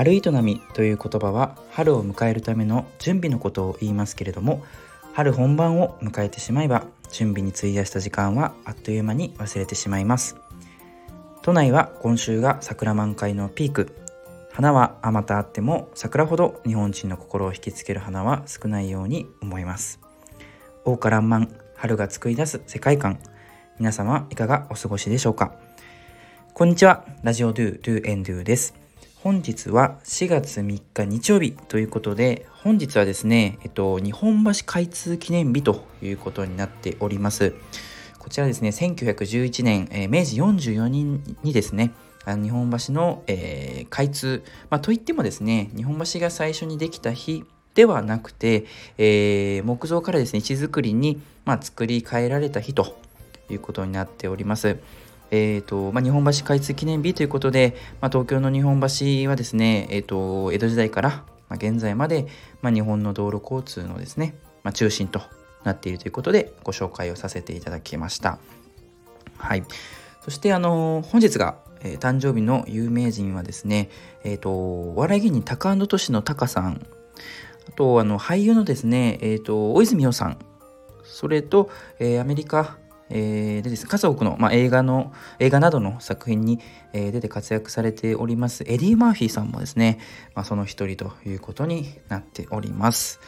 [0.00, 4.64] 春営みという言葉は春を迎えるための準備のことを言いますけれども
[5.12, 10.36] 春本番を迎えてしまえば準備に費やした時間はあっという間に忘れてしまいます。
[11.42, 13.94] 都内は今週が桜満開のピーク。
[14.50, 20.00] 花はあまたあっても桜ほど日本人の心を引きつける花は少ないように思います。
[20.86, 23.18] 桜花爛漫春が作り出す世界観。
[23.78, 25.52] 皆様いかがお過ごしでしょうか？
[26.54, 27.04] こんにちは。
[27.22, 28.80] ラジオドゥドゥエンドゥです。
[29.22, 37.54] 本日は4月3日日曜日ということで本日はですね、えっと、日本橋開通記念日ということになっております
[38.18, 41.92] こちらですね1911年、えー、明治44年にですね
[42.24, 48.64] 日本橋の、えー、開通、まあ、といってもですね日本橋が最初にできた日ではなくて、
[48.96, 52.98] えー、木造からですね石造りに、まあ、作り変えられた日と
[53.50, 54.78] いうことになっております。
[55.30, 61.10] えーとまあ、日本橋開通記念日ということで、まあ、東京の日本橋はですね、えーと、江戸時代から、
[61.48, 62.26] まあ、現在まで、
[62.62, 65.22] まあ、日本の道路交通のですね、まあ、中心と
[65.62, 68.38] なっているということでご紹介をさせていただきました。
[69.36, 69.64] はい、
[70.22, 73.88] そしてあの本日が、えー、誕生日の有名人はですね、
[74.24, 76.86] えーと、お笑い芸人タカアンドトシのタカさん。
[77.68, 80.38] あとあの俳優のですね、えーと大泉洋さん。
[81.04, 82.78] それと、えー、アメリカ
[83.10, 86.60] えー、でです、数多くの、まあ、映画の、映画などの作品に、
[86.92, 89.98] えー、出て活躍されております、エディ・マーフィーさんもですね、
[90.34, 93.20] まあ、その一人ということになっております。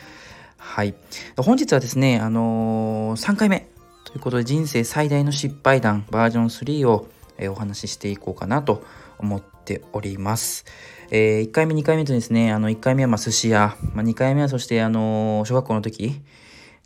[0.56, 0.94] はい。
[1.36, 3.66] 本日はですね、あのー、3回目
[4.04, 7.08] ということで、人生最大の失敗談バージョン3を、
[7.38, 8.84] えー、お話ししていこうかなと
[9.18, 10.64] 思っております。
[11.10, 16.22] え、1回目、2回目とですね、あの、1回目はま寿司屋、まあ、2回目はそして、あの小学校の時、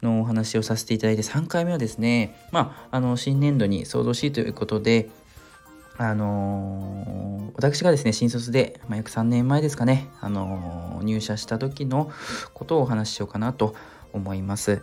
[0.03, 5.09] のお話をさせていただいて3回目はですね、まあ、あの新年度に総動しということで、
[5.99, 12.11] あのー、私がですね新卒で、まあ、約3年前ですかね、あのー、入社した時の
[12.53, 13.75] ことをお話ししようかなと
[14.13, 14.83] 思います。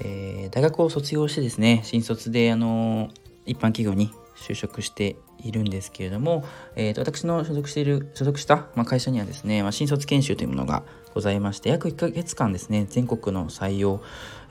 [0.00, 3.08] えー、大学を卒業してですね新卒で、あの
[3.46, 6.44] 一般企業に就職しているんですけれども、
[6.76, 10.84] えーと、私の所属している所属した、まあ、会社にはですね、まあ、新卒研修というものが
[11.18, 14.00] ございまして約1ヶ月間ですね全国の採用、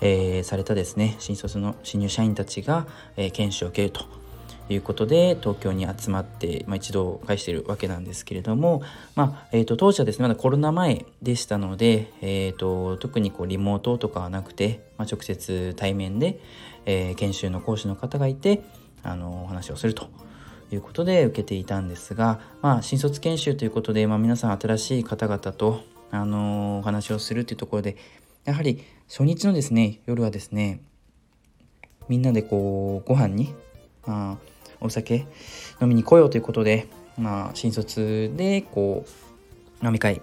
[0.02, 4.04] えー、されたですね新卒の新入社員たちが、えー、研修を受けると
[4.68, 8.82] いうことで東京に集まって、まあ、一度返しているわけなんですけれども、
[9.16, 16.42] まあえーと、当時はですねまだコロナ前でしたので、えーと、特にこうリモートとかはなくて、まあ、直接対面で、
[16.86, 18.62] えー、研修の講師の方がいて
[19.04, 20.10] あのお話をすると
[20.74, 27.98] いうことで受けていたんですが、まあ、新卒研修ということで、まあ、皆さん新しい方々と、あのお話をするというところで
[28.46, 30.82] やはり初日のですね夜はですね
[32.08, 33.54] みんなでこうご飯に、
[34.06, 34.38] あ、
[34.80, 35.26] お酒
[35.82, 36.88] 飲みに来ようということで、
[37.18, 39.06] まあ、新卒でこ
[39.82, 40.22] う飲み会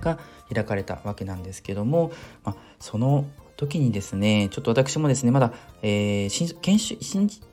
[0.00, 0.18] が
[0.52, 2.12] 開かれたわけなんですけども、
[2.44, 3.24] まあ、その
[3.56, 6.98] 時にですね、ちょっと私もですね、まだ、えー、研修、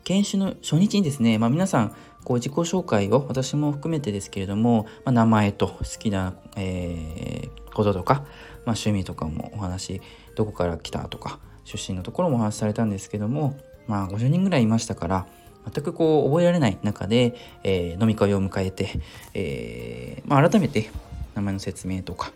[0.03, 1.95] 研修の初日にですね、まあ、皆さん、
[2.29, 8.25] こう自己紹介を私も含めてですけれども、まあ、名前と好きな、えー、こととか、まあ、
[8.67, 9.99] 趣味とかもお話
[10.35, 13.57] どこから来たとか出身のところもお話しされたんですけども、
[13.87, 15.25] まあ、50人ぐらいいましたから
[15.73, 18.99] 全くこう覚えられない中で、えー、飲み会を迎えて、
[19.33, 20.91] えーまあ、改めて
[21.33, 22.31] 名前の説明とか、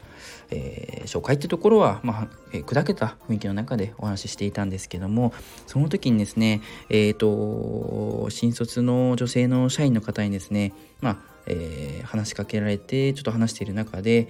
[0.55, 5.33] えー、紹介ってところは、まあえー、砕けた雰囲気の中でお話ししていたんですけども
[5.65, 14.27] その時にですね、えーと、新卒の女性の社員の方にですね、まあえー、話しかけられてちょっと話している中で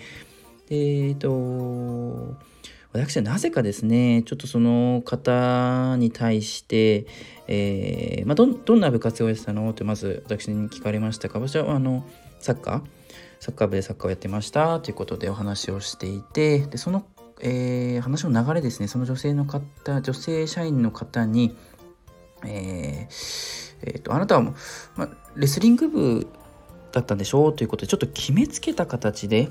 [0.70, 2.36] えっ、ー、と
[2.94, 7.06] 私はなぜかですねちょっとその方に対して、
[7.48, 9.70] えーまあ、どどんな部活をやってたの？
[9.70, 12.06] ってまず私に聞かれましたか私はあの
[12.40, 13.03] サッカー
[13.40, 17.06] サッカー部でサッカーをやってましたということでお話をしていてでその、
[17.42, 18.88] えー、話の流れですね。
[18.88, 21.56] その女性の方女性社員の方に、
[22.46, 24.54] えーえーと、あなたは、
[24.96, 26.28] ま、レスリング部
[26.94, 29.50] だったんでしょうということでちょっと決めつけた形で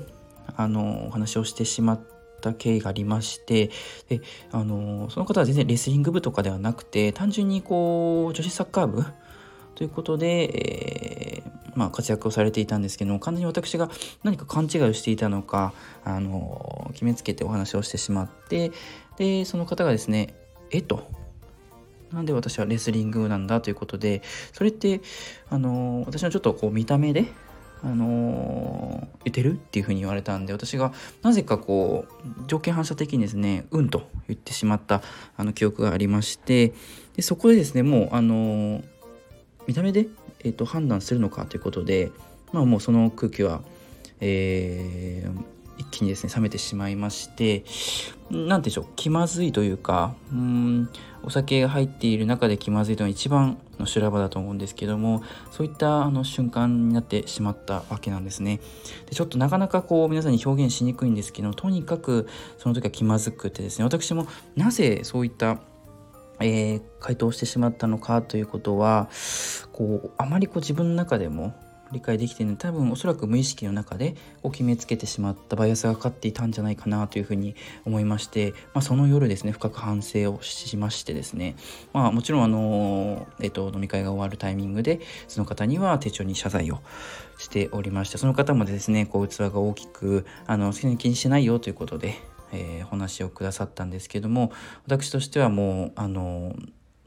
[0.55, 2.01] あのお話をしてしまっ
[2.41, 3.69] た経緯がありまして
[4.09, 4.21] で
[4.51, 9.05] あのその方は全然レスリング部とかではなくて単純にこう女子サッカー部
[9.75, 13.89] ということで、えーまあ、活躍をされていたんですけど完全に私が
[14.23, 15.73] 何か勘違いをしていたのか
[16.03, 18.71] あの決めつけてお話をしてしまって
[19.17, 20.33] でその方がですね
[20.71, 21.07] 「えと」
[22.13, 24.21] なんで私はレスリングなんだということで
[24.51, 25.01] それって
[25.49, 27.25] あの私のちょっとこう見た目で
[27.83, 35.01] あの言ってるっていうふうに言われたんで私がなぜかこう条件反射的にですね「うん」と言ってしまった
[35.35, 36.73] あの記憶がありまして
[37.15, 38.81] でそこでですねもうあの
[39.67, 40.07] 見た目で
[40.43, 42.11] えーと、判断するのかということで、
[42.51, 43.61] まあ、もうその空気は
[44.25, 45.43] えー、
[45.77, 47.65] 一気にですね冷めてしまいまして
[48.31, 50.89] 何でしょう気まずいというかうん
[51.23, 58.59] お酒が入っている中で気まずいというのが一番の修羅場だと思うんですけどもそういったあの瞬間になってしまったわけなんですね。
[59.09, 65.59] でちょっとなかなかこう皆さんに表現しにくいんですけどとにかくその時は気まずくてですね私もなぜそういった
[66.43, 69.09] えー、回答してしまったのかということは
[69.71, 71.53] こうあまりこう自分の中でも
[71.93, 77.55] 理解できているの多分おそらく無意識の中でこう決めつけてしまったバイアスがかかっていたんじゃないかなというふうに
[77.85, 81.55] 思いまして、まあ、その夜ですね深く反省をしましてですね、
[81.93, 86.79] まあ、もちろんあの、えっと、飲み会が終わるタイミングでその方には手帳に謝罪を
[87.37, 92.15] しておりましてその方もですねこう器が大きくあの気にしないよということで
[92.53, 94.51] えー、お話をくださったんですけども
[94.85, 96.55] 私としてはもうあの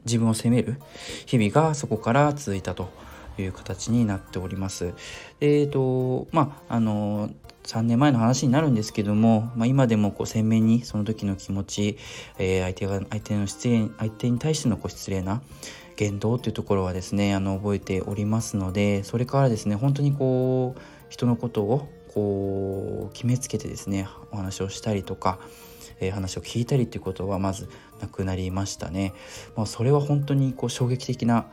[0.05, 0.79] 自分を責める
[1.25, 2.89] 日々がそこから続いたと
[3.37, 4.93] いう形になっております。
[5.41, 7.29] えーとまああの
[7.67, 11.97] 3年前の話になるんですけども、まあ、今でもこう鮮明にその時の気持ち、
[12.39, 15.41] えー、相手が相手の失礼相手に対してのこう失礼な
[15.97, 25.37] 言動というところはですねあの覚えておりますのでそれからですね本当にこう人のことをこう決めつけてですねお話をしたりとか、
[25.99, 27.69] えー、話を聞いたりっていうことはまず
[28.01, 29.13] なくなりましたね。
[29.55, 31.45] まあ、それは本当にこう衝撃的な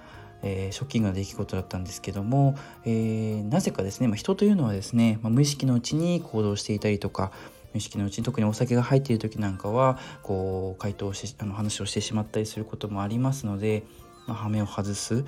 [0.46, 7.32] えー、ショッキングな出来事だったんですけども、えー、なぜかですね、まあ、人というのはですね、まあ、無意識のうちに行動していたりとか
[7.72, 13.84] 無意識のうちに特にお酒が入っている時なんかはこう回答しあの話をしてしまったりすることもありますので、
[14.26, 15.24] まあ、羽目を外す、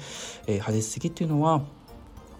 [0.49, 1.63] えー、外しすぎっていうのは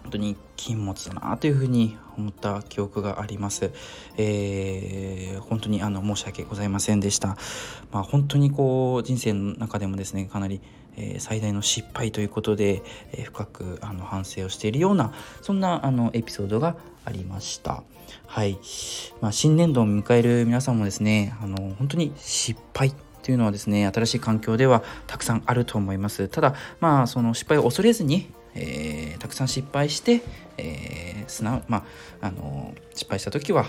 [0.07, 3.71] 本当に禁物だなというふうに思った記憶があります。
[4.15, 7.35] えー、本当にあの申し訳ございませんでした。
[7.91, 10.61] まあ、本当にこう人生の中でもですねかなり、
[10.95, 15.11] えー、最大の失敗ということで、えー、深くあの反省をしているような
[15.41, 17.83] そんなあのエピソードがありました。
[18.27, 18.57] はい、
[19.19, 22.93] まあ、新年度を迎える皆さんもですねあの本当に失敗
[23.27, 26.29] というのはですね新しい環境ではたくさんあると思います。
[26.29, 30.23] ただまあその失敗を恐れずにえー、たくさん失敗して、
[30.57, 31.85] えー、素直ま
[32.21, 33.65] あ、あの失敗した時は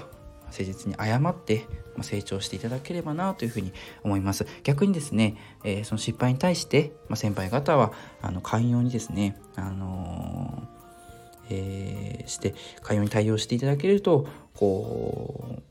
[0.47, 1.67] 誠実に謝って
[2.01, 3.73] 成長していただければなというふうに
[4.05, 4.47] 思います。
[4.63, 10.63] 逆にですね、えー、その失敗に対して、まあ、先輩方はあの寛容にですね、あの
[11.51, 15.63] えー、して寛容に対応していただけるとこう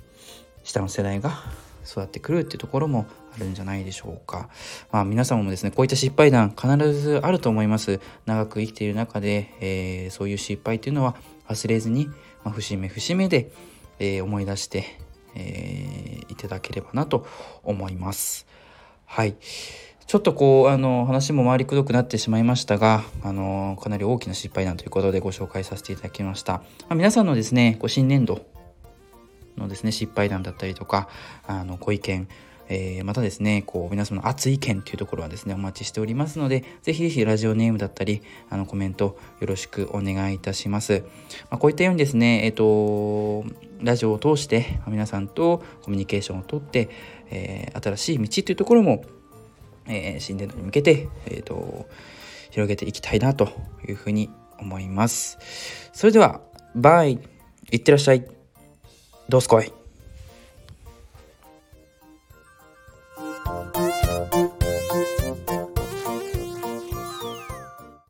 [0.63, 1.41] 下の世代が
[1.87, 3.05] 育ってくるっていうところも
[3.35, 4.49] あるんじゃないでしょうか。
[4.91, 7.99] まあ皆様もですね、こういった失敗談必ずあると思います。
[8.25, 11.15] 長く生きている中で、えー、そういう失敗っていうのは
[11.47, 12.07] 忘れずに、
[12.43, 13.51] まあ、節目節目で、
[13.99, 14.85] えー、思い出して、
[15.35, 17.25] えー、いただければなと
[17.63, 18.47] 思います。
[19.05, 19.35] はい。
[20.07, 26.53] ちょっとこう、あの、話も回りくどくなってしまいましたが、あの、かなり大きな失敗談ということでご紹介させていただきました。
[26.53, 26.61] ま
[26.91, 28.45] あ、皆さんのですね、こう新年度
[29.57, 31.09] のですね、失敗談だったりとか、
[31.45, 32.27] あの、ご意見、
[32.69, 41.03] えー、またですね、こう、皆様の熱い意見というところはですね、お待ちしておりますので、ぜひぜひラジオネームだったり、あの、コメントよろしくお願いいたします。
[41.49, 43.45] まあ、こういったようにですね、えっ、ー、と、
[43.81, 46.89] ラジオを通して、皆さんとコミュニケーションをとって、
[47.29, 49.03] えー、新しい道というところも、
[49.87, 51.87] えー、新年度に向けて、えっ、と、
[52.49, 53.49] 広げていきたいなと
[53.87, 54.29] いうふうに
[54.59, 55.37] 思います。
[55.93, 56.41] それでは、
[56.75, 57.19] バイ
[57.71, 58.25] いってらっしゃい
[59.29, 59.76] どうすこい。